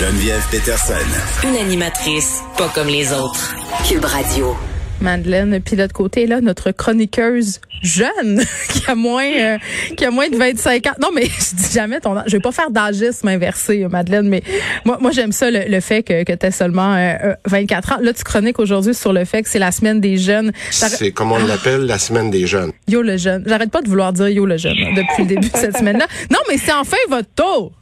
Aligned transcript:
Geneviève 0.00 0.42
Peterson. 0.50 0.94
Une 1.46 1.56
animatrice 1.56 2.40
pas 2.56 2.70
comme 2.74 2.88
les 2.88 3.12
autres. 3.12 3.54
Cube 3.86 4.06
Radio. 4.06 4.56
Madeleine, 5.02 5.60
puis 5.60 5.76
l'autre 5.76 5.92
côté 5.92 6.26
là, 6.26 6.40
notre 6.40 6.70
chroniqueuse 6.70 7.60
jeune 7.82 8.42
qui 8.70 8.90
a 8.90 8.94
moins 8.94 9.30
euh, 9.30 9.58
qui 9.98 10.06
a 10.06 10.10
moins 10.10 10.30
de 10.30 10.36
25 10.36 10.86
ans. 10.86 10.94
Non 11.02 11.08
mais 11.14 11.24
je 11.26 11.54
dis 11.54 11.72
jamais 11.74 12.00
ton 12.00 12.16
âge. 12.16 12.24
Je 12.28 12.32
vais 12.32 12.40
pas 12.40 12.50
faire 12.50 12.70
d'agisme 12.70 13.28
inversé 13.28 13.86
Madeleine, 13.90 14.26
mais 14.26 14.42
moi 14.86 14.96
moi 15.02 15.10
j'aime 15.10 15.32
ça 15.32 15.50
le, 15.50 15.80
fait 15.80 16.02
que 16.02 16.24
que 16.24 16.32
tu 16.32 16.46
as 16.46 16.50
seulement 16.50 16.96
24 17.44 17.92
euh, 17.92 17.94
ans. 17.94 17.98
Là 18.00 18.14
tu 18.14 18.24
chroniques 18.24 18.58
aujourd'hui 18.58 18.94
sur 18.94 19.12
le 19.12 19.26
fait 19.26 19.42
que 19.42 19.50
c'est 19.50 19.58
la 19.58 19.70
semaine 19.70 20.00
des 20.00 20.16
jeunes. 20.16 20.52
C'est 20.70 21.12
comme 21.12 21.32
on 21.32 21.44
l'appelle 21.44 21.84
la 21.84 21.98
semaine 21.98 22.30
des 22.30 22.46
jeunes. 22.46 22.72
Yo 22.88 23.02
le 23.02 23.18
jeune. 23.18 23.44
J'arrête 23.46 23.70
pas 23.70 23.82
de 23.82 23.88
vouloir 23.90 24.14
dire 24.14 24.30
yo 24.30 24.46
le 24.46 24.56
jeune 24.56 24.76
depuis 24.96 25.24
le 25.24 25.26
début 25.26 25.50
de 25.50 25.56
cette 25.58 25.76
semaine-là. 25.76 26.06
Non 26.30 26.38
mais 26.48 26.56
c'est 26.56 26.72
enfin 26.72 26.96
votre 27.10 27.28
tour. 27.34 27.72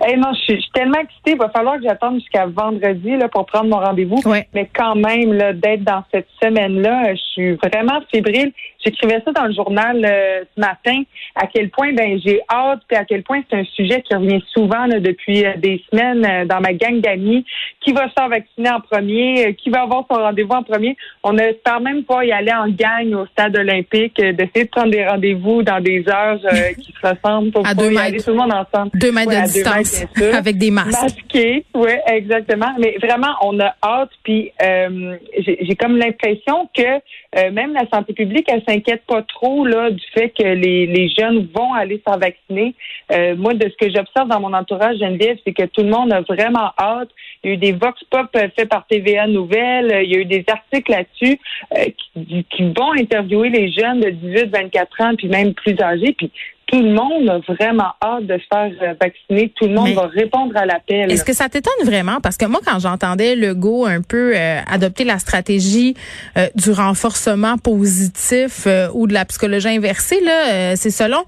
Hey, 0.04 0.16
non, 0.18 0.32
je 0.34 0.54
suis, 0.54 0.70
tellement 0.74 0.98
excitée. 0.98 1.32
Il 1.32 1.38
va 1.38 1.48
falloir 1.48 1.76
que 1.76 1.84
j'attende 1.84 2.16
jusqu'à 2.16 2.46
vendredi 2.46 3.16
là, 3.16 3.28
pour 3.28 3.46
prendre 3.46 3.70
mon 3.70 3.78
rendez-vous. 3.78 4.20
Mais 4.54 4.68
quand 4.74 4.94
même, 4.94 5.32
là, 5.32 5.52
d'être 5.52 5.84
dans 5.84 6.04
cette 6.12 6.28
semaine-là, 6.42 7.14
je 7.14 7.20
suis 7.32 7.52
vraiment 7.52 8.00
fébrile. 8.12 8.52
J'écrivais 8.84 9.22
ça 9.24 9.32
dans 9.32 9.46
le 9.46 9.54
journal 9.54 10.04
euh, 10.04 10.44
ce 10.54 10.60
matin, 10.60 11.02
à 11.34 11.46
quel 11.46 11.70
point 11.70 11.94
ben 11.94 12.20
j'ai 12.22 12.40
hâte, 12.52 12.80
et 12.90 12.96
à 12.96 13.04
quel 13.04 13.22
point 13.22 13.40
c'est 13.48 13.56
un 13.56 13.64
sujet 13.64 14.02
qui 14.02 14.14
revient 14.14 14.42
souvent 14.52 14.84
là, 14.84 15.00
depuis 15.00 15.44
euh, 15.44 15.52
des 15.56 15.82
semaines 15.90 16.24
euh, 16.24 16.44
dans 16.44 16.60
ma 16.60 16.74
gang 16.74 17.00
d'amis. 17.00 17.46
Qui 17.80 17.92
va 17.92 18.08
se 18.08 18.12
faire 18.12 18.28
vacciner 18.28 18.70
en 18.70 18.80
premier? 18.80 19.54
qui 19.54 19.70
va 19.70 19.82
avoir 19.82 20.04
son 20.10 20.18
rendez-vous 20.18 20.52
en 20.52 20.62
premier? 20.62 20.96
On 21.22 21.36
espère 21.38 21.80
même 21.80 22.04
pas 22.04 22.24
y 22.24 22.32
aller 22.32 22.52
en 22.52 22.68
gang 22.68 23.12
au 23.14 23.26
stade 23.26 23.56
olympique, 23.56 24.16
d'essayer 24.16 24.64
de 24.64 24.70
prendre 24.70 24.90
des 24.90 25.06
rendez-vous 25.06 25.62
dans 25.62 25.80
des 25.80 26.04
heures 26.08 26.38
qui 26.80 26.92
se 26.92 27.06
ressemblent 27.06 27.52
pour 27.52 27.66
à 27.66 27.74
deux 27.74 27.92
y 27.92 27.98
aller 27.98 28.22
tout 28.22 28.30
le 28.30 28.36
monde 28.36 28.52
ensemble. 28.52 28.90
Deux 28.94 29.12
mètres 29.12 29.30
de 29.30 29.44
distance, 29.46 29.83
avec 30.32 30.58
des 30.58 30.70
masques. 30.70 31.02
Masqués, 31.02 31.64
oui, 31.74 31.90
exactement. 32.06 32.74
Mais 32.78 32.96
vraiment, 33.02 33.34
on 33.42 33.58
a 33.60 33.74
hâte, 33.82 34.10
puis 34.22 34.52
j'ai 34.60 35.76
comme 35.76 35.96
l'impression 35.96 36.68
que 36.74 37.50
même 37.50 37.72
la 37.72 37.86
santé 37.92 38.12
publique, 38.12 38.48
elle 38.48 38.62
m'inquiète 38.66 39.02
pas 39.06 39.22
trop 39.22 39.64
là 39.66 39.90
du 39.90 40.02
fait 40.12 40.30
que 40.30 40.42
les, 40.42 40.86
les 40.86 41.08
jeunes 41.08 41.48
vont 41.54 41.72
aller 41.74 42.02
s'en 42.06 42.18
vacciner. 42.18 42.74
Euh, 43.12 43.34
moi, 43.36 43.54
de 43.54 43.68
ce 43.68 43.76
que 43.76 43.92
j'observe 43.92 44.28
dans 44.28 44.40
mon 44.40 44.52
entourage, 44.52 44.98
Geneviève, 44.98 45.38
c'est 45.44 45.52
que 45.52 45.64
tout 45.64 45.82
le 45.82 45.90
monde 45.90 46.12
a 46.12 46.20
vraiment 46.22 46.72
hâte. 46.78 47.10
Il 47.42 47.48
y 47.48 47.50
a 47.50 47.54
eu 47.54 47.58
des 47.58 47.72
vox 47.72 48.02
pop 48.10 48.26
faits 48.32 48.68
par 48.68 48.86
TVA 48.86 49.26
Nouvelles. 49.26 50.02
Il 50.04 50.10
y 50.10 50.16
a 50.16 50.18
eu 50.20 50.24
des 50.24 50.44
articles 50.48 50.90
là-dessus 50.90 51.38
euh, 51.76 51.84
qui, 52.14 52.44
qui, 52.50 52.62
vont 52.62 52.92
interviewer 52.98 53.50
les 53.50 53.70
jeunes 53.70 54.00
de 54.00 54.10
18-24 54.10 54.86
ans, 55.00 55.14
puis 55.16 55.28
même 55.28 55.52
plus 55.54 55.78
âgés. 55.80 56.14
Puis 56.16 56.30
tout 56.74 56.82
le 56.82 56.92
monde 56.92 57.28
a 57.28 57.38
vraiment 57.52 57.92
hâte 58.02 58.26
de 58.26 58.36
se 58.36 58.44
faire 58.52 58.72
euh, 58.82 58.94
vacciner. 59.00 59.52
Tout 59.54 59.66
le 59.66 59.74
monde 59.74 59.90
va 59.90 60.06
répondre 60.06 60.56
à 60.56 60.66
l'appel. 60.66 61.10
Est-ce 61.12 61.24
que 61.24 61.32
ça 61.32 61.48
t'étonne 61.48 61.72
vraiment? 61.84 62.20
Parce 62.20 62.36
que 62.36 62.46
moi, 62.46 62.58
quand 62.66 62.80
j'entendais 62.80 63.36
Legault 63.36 63.86
un 63.86 64.02
peu 64.02 64.32
euh, 64.34 64.58
adopter 64.68 65.04
la 65.04 65.20
stratégie 65.20 65.94
euh, 66.36 66.48
du 66.56 66.72
renforcement 66.72 67.58
positif 67.58 68.66
ou 68.92 69.06
de 69.06 69.14
la 69.14 69.24
psychologie 69.24 69.68
inversée, 69.68 70.20
là, 70.20 70.74
c'est 70.76 70.90
selon, 70.90 71.22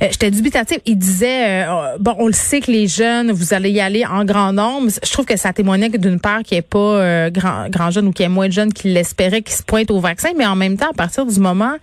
j'étais 0.00 0.30
dubitatif. 0.30 0.78
Il 0.86 0.96
disait, 0.96 1.66
bon, 1.98 2.14
on 2.18 2.26
le 2.26 2.32
sait 2.32 2.60
que 2.60 2.70
les 2.70 2.86
jeunes, 2.86 3.32
vous 3.32 3.54
allez 3.54 3.70
y 3.70 3.80
aller 3.80 4.04
en 4.06 4.24
grand 4.24 4.52
nombre. 4.52 4.90
Je 5.02 5.12
trouve 5.12 5.24
que 5.24 5.36
ça 5.36 5.52
témoignait 5.52 5.90
que 5.90 5.96
d'une 5.96 6.20
part 6.20 6.42
qu'il 6.42 6.56
n'y 6.56 6.60
ait 6.60 6.62
pas 6.62 7.30
grand, 7.30 7.68
grand 7.68 7.90
jeune 7.90 8.08
ou 8.08 8.12
qu'il 8.12 8.24
y 8.24 8.26
ait 8.26 8.32
moins 8.32 8.48
de 8.48 8.52
jeunes 8.52 8.72
qui 8.72 8.88
l'espéraient, 8.88 9.42
qui 9.42 9.52
se 9.52 9.62
pointent 9.62 9.90
au 9.90 10.00
vaccin, 10.00 10.30
mais 10.36 10.46
en 10.46 10.56
même 10.56 10.76
temps, 10.76 10.90
à 10.90 10.94
partir 10.94 11.26
du 11.26 11.40
moment 11.40 11.76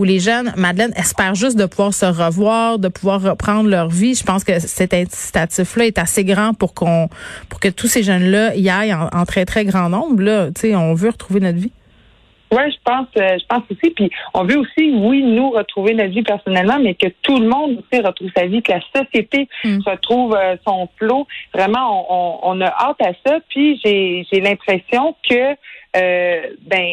où 0.00 0.04
les 0.04 0.18
jeunes, 0.18 0.52
Madeleine, 0.56 0.92
espèrent 0.96 1.34
juste 1.34 1.58
de 1.58 1.66
pouvoir 1.66 1.92
se 1.92 2.06
revoir, 2.06 2.78
de 2.78 2.88
pouvoir 2.88 3.20
reprendre 3.20 3.68
leur 3.68 3.90
vie. 3.90 4.14
Je 4.14 4.24
pense 4.24 4.44
que 4.44 4.58
cet 4.58 4.94
incitatif-là 4.94 5.84
est 5.84 5.98
assez 5.98 6.24
grand 6.24 6.54
pour 6.54 6.72
qu'on, 6.72 7.08
pour 7.50 7.60
que 7.60 7.68
tous 7.68 7.86
ces 7.86 8.02
jeunes-là 8.02 8.56
y 8.56 8.70
aillent 8.70 8.94
en, 8.94 9.24
très, 9.26 9.44
très 9.44 9.66
grand 9.66 9.90
nombre. 9.90 10.22
Là, 10.22 10.46
tu 10.46 10.62
sais, 10.62 10.74
on 10.74 10.94
veut 10.94 11.10
retrouver 11.10 11.40
notre 11.40 11.58
vie. 11.58 11.72
Oui, 12.50 12.62
je 12.68 12.78
pense, 12.82 13.06
euh, 13.18 13.38
je 13.38 13.46
pense 13.46 13.62
aussi. 13.70 13.90
Puis 13.90 14.10
on 14.32 14.44
veut 14.44 14.56
aussi, 14.56 14.90
oui, 14.96 15.22
nous 15.22 15.50
retrouver 15.50 15.92
notre 15.92 16.10
vie 16.10 16.22
personnellement, 16.22 16.78
mais 16.80 16.94
que 16.94 17.08
tout 17.22 17.38
le 17.38 17.46
monde 17.46 17.78
aussi 17.78 18.02
retrouve 18.02 18.30
sa 18.34 18.46
vie, 18.46 18.62
que 18.62 18.72
la 18.72 18.80
société 18.96 19.48
mm. 19.64 19.80
retrouve 19.86 20.34
euh, 20.34 20.56
son 20.66 20.88
flot. 20.96 21.26
Vraiment, 21.54 22.06
on, 22.10 22.40
on, 22.42 22.60
a 22.62 22.68
hâte 22.68 23.02
à 23.02 23.12
ça. 23.24 23.38
Puis 23.50 23.78
j'ai, 23.84 24.26
j'ai 24.32 24.40
l'impression 24.40 25.14
que 25.28 25.54
euh, 25.96 26.42
ben 26.62 26.86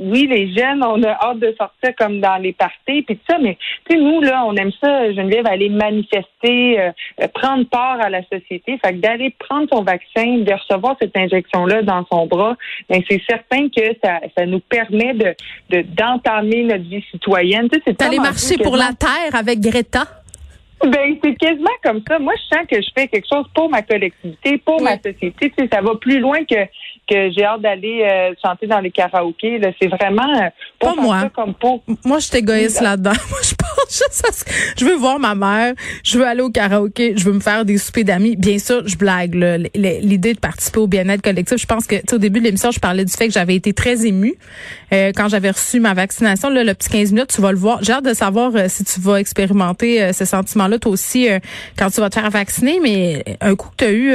oui, 0.00 0.26
les 0.26 0.52
jeunes, 0.52 0.82
on 0.82 1.02
a 1.04 1.10
hâte 1.10 1.38
de 1.38 1.54
sortir 1.56 1.94
comme 1.96 2.20
dans 2.20 2.36
les 2.36 2.52
parties, 2.52 3.02
puis 3.02 3.16
tout 3.16 3.22
ça, 3.28 3.38
mais 3.38 3.56
tu 3.88 3.96
sais, 3.96 4.02
nous, 4.02 4.20
là, 4.20 4.44
on 4.46 4.54
aime 4.56 4.72
ça, 4.82 5.12
Geneviève, 5.12 5.46
aller 5.46 5.68
manifester, 5.68 6.80
euh, 6.80 7.28
prendre 7.32 7.64
part 7.68 8.00
à 8.00 8.10
la 8.10 8.22
société. 8.22 8.78
Fait 8.84 8.94
que 8.94 8.98
d'aller 8.98 9.34
prendre 9.38 9.68
son 9.72 9.82
vaccin, 9.82 10.38
de 10.38 10.52
recevoir 10.52 10.96
cette 11.00 11.16
injection-là 11.16 11.82
dans 11.82 12.04
son 12.10 12.26
bras, 12.26 12.56
ben 12.88 13.02
c'est 13.08 13.22
certain 13.28 13.68
que 13.68 13.82
ça, 14.02 14.20
ça 14.36 14.46
nous 14.46 14.60
permet 14.60 15.14
de 15.14 15.34
d'entamer 15.70 16.64
notre 16.64 16.84
vie 16.84 17.04
citoyenne. 17.10 17.68
Tu 17.70 17.78
sais, 17.78 17.82
c'est 17.86 17.98
D'aller 17.98 18.18
marcher 18.18 18.56
pour 18.58 18.76
la 18.76 18.92
terre 18.92 19.34
avec 19.34 19.60
Greta? 19.60 20.04
Ben, 20.84 21.16
c'est 21.22 21.34
quasiment 21.34 21.70
comme 21.82 22.02
ça. 22.06 22.18
Moi, 22.18 22.34
je 22.36 22.56
sens 22.56 22.66
que 22.70 22.80
je 22.80 22.88
fais 22.94 23.08
quelque 23.08 23.26
chose 23.28 23.46
pour 23.52 23.68
ma 23.68 23.82
collectivité, 23.82 24.58
pour 24.58 24.80
ma 24.80 24.96
société. 24.96 25.32
Tu 25.40 25.52
sais, 25.58 25.68
ça 25.72 25.80
va 25.80 25.96
plus 25.96 26.20
loin 26.20 26.38
que 26.44 26.56
que 27.08 27.30
j'ai 27.30 27.44
hâte 27.44 27.62
d'aller 27.62 28.02
euh, 28.02 28.34
chanter 28.44 28.66
dans 28.66 28.80
les 28.80 28.90
karaokés. 28.90 29.60
C'est 29.80 29.88
vraiment 29.88 30.28
euh, 30.36 30.48
pas 30.78 30.94
moi. 30.94 31.30
comme 31.34 31.54
pour. 31.54 31.82
Moi, 32.04 32.18
je 32.18 32.26
suis 32.26 32.38
égoïste 32.38 32.80
là-dedans. 32.80 33.12
Moi, 33.30 33.38
je 33.42 33.54
pense 33.54 33.68
juste 33.88 34.44
je 34.76 34.84
veux 34.84 34.96
voir 34.96 35.18
ma 35.18 35.34
mère, 35.34 35.74
je 36.04 36.18
veux 36.18 36.26
aller 36.26 36.42
au 36.42 36.50
karaoké, 36.50 37.14
je 37.16 37.24
veux 37.24 37.32
me 37.32 37.40
faire 37.40 37.64
des 37.64 37.78
soupers 37.78 38.04
d'amis. 38.04 38.36
Bien 38.36 38.58
sûr, 38.58 38.86
je 38.86 38.96
blague. 38.96 39.34
L'idée 39.74 40.34
de 40.34 40.38
participer 40.38 40.80
au 40.80 40.86
bien-être 40.86 41.22
collectif, 41.22 41.58
je 41.58 41.66
pense 41.66 41.86
que 41.86 41.96
au 42.12 42.18
début 42.18 42.40
de 42.40 42.44
l'émission, 42.44 42.70
je 42.70 42.80
parlais 42.80 43.04
du 43.04 43.12
fait 43.12 43.28
que 43.28 43.32
j'avais 43.32 43.54
été 43.54 43.72
très 43.72 44.06
émue 44.06 44.34
euh, 44.92 45.12
quand 45.14 45.28
j'avais 45.28 45.50
reçu 45.50 45.80
ma 45.80 45.94
vaccination. 45.94 46.50
Là, 46.50 46.64
le 46.64 46.74
petit 46.74 46.90
15 46.90 47.12
minutes, 47.12 47.30
tu 47.34 47.40
vas 47.40 47.52
le 47.52 47.58
voir. 47.58 47.78
J'ai 47.82 47.92
hâte 47.92 48.04
de 48.04 48.14
savoir 48.14 48.52
si 48.68 48.84
tu 48.84 49.00
vas 49.00 49.16
expérimenter 49.16 50.12
ce 50.12 50.24
sentiment-là, 50.24 50.78
toi 50.78 50.92
aussi, 50.92 51.28
quand 51.78 51.90
tu 51.90 52.00
vas 52.00 52.10
te 52.10 52.20
faire 52.20 52.30
vacciner. 52.30 52.80
Mais 52.80 53.24
un 53.40 53.54
coup 53.54 53.68
que 53.70 53.76
tu 53.76 53.84
as 53.84 53.92
eu 53.92 54.14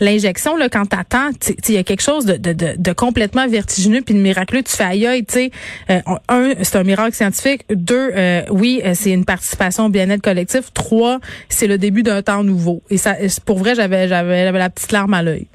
l'injection, 0.00 0.56
là, 0.56 0.68
quand 0.68 0.86
t'attends, 0.86 1.30
il 1.68 1.74
y 1.74 1.78
a 1.78 1.82
quelque 1.82 2.02
chose 2.02 2.19
de, 2.26 2.36
de, 2.36 2.52
de, 2.76 2.92
complètement 2.92 3.46
vertigineux 3.48 4.02
puis 4.02 4.14
de 4.14 4.20
miraculeux. 4.20 4.62
Tu 4.62 4.76
fais 4.76 4.84
aïe, 4.84 5.24
tu 5.26 5.34
sais, 5.34 5.50
euh, 5.90 6.00
un, 6.28 6.52
c'est 6.62 6.78
un 6.78 6.84
miracle 6.84 7.14
scientifique. 7.14 7.62
Deux, 7.70 8.10
euh, 8.14 8.42
oui, 8.50 8.80
euh, 8.84 8.92
c'est 8.94 9.12
une 9.12 9.24
participation 9.24 9.86
au 9.86 9.88
bien-être 9.88 10.22
collectif. 10.22 10.72
Trois, 10.72 11.18
c'est 11.48 11.66
le 11.66 11.78
début 11.78 12.02
d'un 12.02 12.22
temps 12.22 12.44
nouveau. 12.44 12.82
Et 12.90 12.96
ça, 12.96 13.14
pour 13.46 13.58
vrai, 13.58 13.74
j'avais, 13.74 14.08
j'avais, 14.08 14.50
la 14.52 14.70
petite 14.70 14.92
larme 14.92 15.14
à 15.14 15.22
l'œil. 15.22 15.46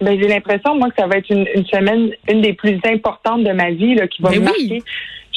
Ben, 0.00 0.16
j'ai 0.20 0.28
l'impression, 0.28 0.76
moi, 0.76 0.88
que 0.90 0.94
ça 0.96 1.08
va 1.08 1.16
être 1.16 1.28
une, 1.28 1.46
une, 1.54 1.66
semaine, 1.66 2.10
une 2.30 2.40
des 2.40 2.52
plus 2.52 2.78
importantes 2.84 3.42
de 3.42 3.52
ma 3.52 3.70
vie, 3.70 3.94
là, 3.96 4.06
qui 4.06 4.22
va 4.22 4.30
ben 4.30 4.40
me 4.40 4.44
marquer 4.44 4.82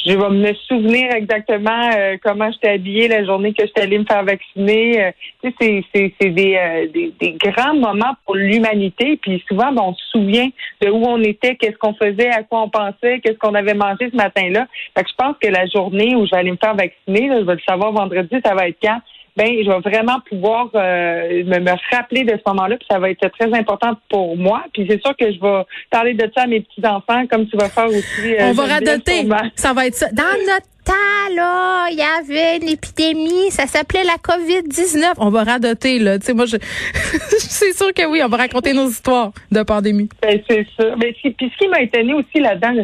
je 0.04 0.12
vais 0.12 0.30
me 0.30 0.52
souvenir 0.66 1.12
exactement 1.12 1.90
euh, 1.96 2.16
comment 2.22 2.50
j'étais 2.50 2.70
habillée 2.70 3.08
la 3.08 3.24
journée 3.24 3.52
que 3.52 3.64
j'étais 3.64 3.82
allée 3.82 3.98
me 3.98 4.04
faire 4.04 4.24
vacciner. 4.24 5.04
Euh, 5.04 5.10
tu 5.42 5.50
sais, 5.60 5.84
c'est, 5.94 6.14
c'est, 6.20 6.30
des, 6.30 6.56
euh, 6.56 6.86
des, 6.92 7.14
des, 7.20 7.32
grands 7.32 7.74
moments 7.74 8.14
pour 8.24 8.34
l'humanité. 8.34 9.18
Puis 9.22 9.42
souvent, 9.48 9.72
ben, 9.72 9.82
on 9.82 9.94
se 9.94 10.04
souvient 10.10 10.48
de 10.80 10.90
où 10.90 11.04
on 11.04 11.22
était, 11.22 11.54
qu'est-ce 11.56 11.78
qu'on 11.78 11.94
faisait, 11.94 12.30
à 12.30 12.42
quoi 12.42 12.62
on 12.62 12.68
pensait, 12.68 13.20
qu'est-ce 13.20 13.38
qu'on 13.38 13.54
avait 13.54 13.74
mangé 13.74 14.10
ce 14.10 14.16
matin-là. 14.16 14.66
Fait 14.96 15.04
que 15.04 15.10
je 15.10 15.14
pense 15.16 15.36
que 15.40 15.48
la 15.48 15.66
journée 15.66 16.16
où 16.16 16.26
je 16.26 16.30
vais 16.30 16.38
aller 16.38 16.50
me 16.50 16.56
faire 16.56 16.74
vacciner, 16.74 17.28
là, 17.28 17.40
je 17.40 17.44
vais 17.44 17.54
le 17.54 17.60
savoir 17.66 17.92
vendredi, 17.92 18.36
ça 18.44 18.54
va 18.54 18.68
être 18.68 18.78
quand? 18.82 18.98
Ben 19.36 19.48
je 19.64 19.70
vais 19.70 19.80
vraiment 19.80 20.20
pouvoir 20.28 20.68
euh, 20.74 21.44
me, 21.44 21.58
me, 21.58 21.72
rappeler 21.90 22.24
de 22.24 22.32
ce 22.32 22.50
moment-là, 22.50 22.76
puis 22.76 22.86
ça 22.90 22.98
va 22.98 23.10
être 23.10 23.26
très 23.38 23.52
important 23.54 23.96
pour 24.10 24.36
moi. 24.36 24.64
Puis 24.74 24.86
c'est 24.88 25.00
sûr 25.00 25.16
que 25.16 25.32
je 25.32 25.40
vais 25.40 25.64
parler 25.90 26.14
de 26.14 26.30
ça 26.36 26.42
à 26.42 26.46
mes 26.46 26.60
petits 26.60 26.86
enfants, 26.86 27.26
comme 27.30 27.46
tu 27.46 27.56
vas 27.56 27.68
faire 27.68 27.86
aussi. 27.86 28.34
Euh, 28.34 28.50
On 28.50 28.52
va 28.52 28.66
radoter. 28.66 29.26
Ça 29.54 29.72
va 29.72 29.86
être 29.86 29.94
ça. 29.94 30.08
Dans 30.12 30.22
notre 30.22 30.66
temps, 30.84 31.34
là, 31.34 31.86
il 31.90 31.98
y 31.98 32.02
avait 32.02 32.58
une 32.58 32.68
épidémie, 32.68 33.50
ça 33.50 33.66
s'appelait 33.66 34.04
la 34.04 34.16
COVID-19. 34.16 35.14
On 35.18 35.30
va 35.30 35.44
radoter, 35.44 35.98
là. 35.98 36.18
Tu 36.18 36.26
sais, 36.26 36.34
moi, 36.34 36.44
je, 36.44 36.56
c'est 37.38 37.72
sûr 37.72 37.92
que 37.94 38.04
oui, 38.04 38.20
on 38.22 38.28
va 38.28 38.36
raconter 38.36 38.74
nos 38.74 38.88
histoires 38.88 39.32
de 39.50 39.62
pandémie. 39.62 40.08
Ben, 40.20 40.40
c'est 40.48 40.66
ça. 40.78 40.94
Mais 40.96 41.12
puis 41.12 41.34
ce 41.40 41.58
qui 41.58 41.68
m'a 41.68 41.80
étonné 41.80 42.12
aussi 42.12 42.38
là-dedans, 42.38 42.74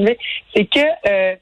c'est 0.55 0.64
que 0.64 0.81
euh, 0.81 1.34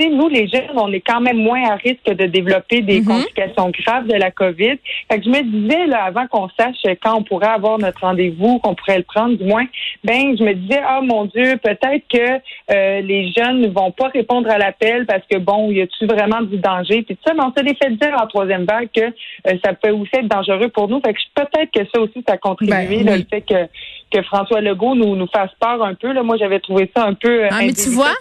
euh 0.00 0.08
nous, 0.08 0.28
les 0.28 0.48
jeunes, 0.48 0.76
on 0.76 0.92
est 0.92 1.00
quand 1.00 1.20
même 1.20 1.38
moins 1.38 1.62
à 1.70 1.76
risque 1.76 2.06
de 2.06 2.26
développer 2.26 2.80
des 2.82 3.00
mhm. 3.00 3.06
complications 3.06 3.70
graves 3.70 4.06
de 4.06 4.14
la 4.14 4.30
COVID. 4.30 4.78
Fait 5.10 5.18
que 5.18 5.24
je 5.24 5.30
me 5.30 5.42
disais, 5.42 5.86
là, 5.86 6.04
avant 6.04 6.26
qu'on 6.26 6.48
sache 6.58 6.76
quand 7.02 7.18
on 7.18 7.22
pourrait 7.22 7.48
avoir 7.48 7.78
notre 7.78 8.00
rendez-vous, 8.00 8.58
qu'on 8.58 8.74
pourrait 8.74 8.98
le 8.98 9.04
prendre, 9.04 9.36
du 9.36 9.44
moins, 9.44 9.66
ben, 10.04 10.36
je 10.36 10.44
me 10.44 10.54
disais, 10.54 10.80
oh 10.90 11.02
mon 11.02 11.24
Dieu, 11.26 11.56
peut-être 11.62 12.04
que 12.12 12.40
euh, 12.70 13.00
les 13.00 13.32
jeunes 13.32 13.60
ne 13.60 13.68
vont 13.68 13.90
pas 13.90 14.08
répondre 14.08 14.50
à 14.50 14.58
l'appel 14.58 15.06
parce 15.06 15.22
que, 15.30 15.38
bon, 15.38 15.70
y 15.70 15.80
a-tu 15.80 16.06
vraiment 16.06 16.42
du 16.42 16.58
danger? 16.58 17.02
Puis 17.02 17.18
ça, 17.26 17.34
mais 17.34 17.42
on 17.42 17.52
s'est 17.52 17.64
fait 17.74 17.90
dire 17.90 18.16
en 18.20 18.26
troisième 18.26 18.64
vague 18.64 18.88
que 18.94 19.02
euh, 19.02 19.58
ça 19.64 19.72
peut 19.74 19.90
aussi 19.90 20.10
être 20.14 20.28
dangereux 20.28 20.68
pour 20.68 20.88
nous. 20.88 21.00
Fait 21.00 21.14
que 21.14 21.18
peut-être 21.34 21.70
que 21.70 21.84
ça 21.92 22.00
aussi, 22.00 22.24
ça 22.26 22.34
a 22.34 22.38
contribué, 22.38 23.04
ben, 23.04 23.18
le 23.18 23.24
fait 23.28 23.42
que 23.42 23.68
que 24.10 24.22
François 24.22 24.60
Legault 24.60 24.94
nous, 24.94 25.16
nous 25.16 25.26
fasse 25.26 25.50
peur 25.60 25.82
un 25.82 25.94
peu. 25.94 26.12
Là. 26.12 26.22
Moi, 26.22 26.36
j'avais 26.38 26.60
trouvé 26.60 26.90
ça 26.96 27.04
un 27.04 27.14
peu 27.14 27.44
ah, 27.50 27.58
mais 27.60 27.72
tu 27.72 27.90
vois, 27.90 28.14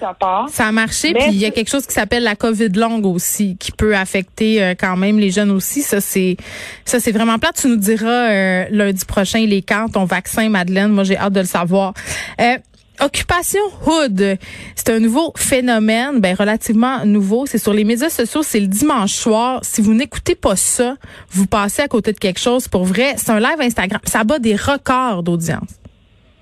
ça 0.49 0.65
a 0.67 0.71
marché. 0.71 1.13
Puis 1.13 1.27
il 1.29 1.37
y 1.37 1.45
a 1.45 1.51
quelque 1.51 1.69
chose 1.69 1.85
qui 1.85 1.93
s'appelle 1.93 2.23
la 2.23 2.35
COVID 2.35 2.69
longue 2.69 3.05
aussi, 3.05 3.57
qui 3.57 3.71
peut 3.71 3.95
affecter 3.95 4.73
quand 4.79 4.97
même 4.97 5.19
les 5.19 5.31
jeunes 5.31 5.51
aussi. 5.51 5.81
Ça, 5.81 6.01
c'est 6.01 6.37
ça, 6.85 6.99
c'est 6.99 7.11
vraiment 7.11 7.39
plat. 7.39 7.51
Tu 7.53 7.67
nous 7.67 7.77
diras 7.77 8.67
lundi 8.69 9.05
prochain 9.05 9.45
les 9.45 9.61
quand 9.61 9.89
ton 9.93 10.05
vaccin, 10.05 10.49
Madeleine. 10.49 10.91
Moi, 10.91 11.03
j'ai 11.03 11.17
hâte 11.17 11.33
de 11.33 11.41
le 11.41 11.45
savoir. 11.45 11.93
Occupation 12.99 13.61
Hood, 13.85 14.39
c'est 14.75 14.89
un 14.89 14.99
nouveau 14.99 15.31
phénomène, 15.35 16.19
ben 16.19 16.35
relativement 16.35 17.05
nouveau. 17.05 17.45
C'est 17.45 17.59
sur 17.59 17.71
les 17.71 17.83
médias 17.83 18.09
sociaux, 18.09 18.41
c'est 18.41 18.59
le 18.59 18.65
dimanche 18.65 19.13
soir. 19.13 19.59
Si 19.61 19.81
vous 19.81 19.93
n'écoutez 19.93 20.33
pas 20.33 20.55
ça, 20.55 20.95
vous 21.29 21.45
passez 21.45 21.83
à 21.83 21.87
côté 21.87 22.11
de 22.11 22.17
quelque 22.17 22.39
chose. 22.39 22.67
Pour 22.67 22.85
vrai, 22.85 23.13
c'est 23.17 23.29
un 23.29 23.39
live 23.39 23.59
Instagram. 23.59 24.01
Ça 24.03 24.23
bat 24.23 24.39
des 24.39 24.55
records 24.55 25.21
d'audience. 25.21 25.76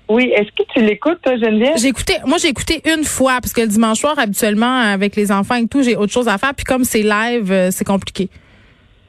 Oui, 0.08 0.32
est-ce 0.34 0.50
que 0.50 0.62
tu 0.72 0.80
l'écoutes, 0.84 1.20
toi, 1.22 1.36
Geneviève? 1.36 1.76
J'ai 1.78 1.88
écouté, 1.88 2.14
moi 2.24 2.38
j'ai 2.38 2.48
écouté 2.48 2.80
une 2.84 3.04
fois, 3.04 3.38
parce 3.40 3.52
que 3.52 3.62
le 3.62 3.66
dimanche 3.66 3.98
soir, 3.98 4.18
habituellement, 4.18 4.80
avec 4.80 5.16
les 5.16 5.32
enfants 5.32 5.56
et 5.56 5.66
tout, 5.66 5.82
j'ai 5.82 5.96
autre 5.96 6.12
chose 6.12 6.28
à 6.28 6.38
faire. 6.38 6.54
Puis 6.54 6.64
comme 6.64 6.84
c'est 6.84 7.02
live, 7.02 7.50
euh, 7.50 7.70
c'est 7.72 7.84
compliqué. 7.84 8.28